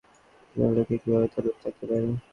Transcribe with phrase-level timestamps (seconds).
[0.45, 2.07] একজন লোকের কীভাবে এত রূপ থাকতে পারে?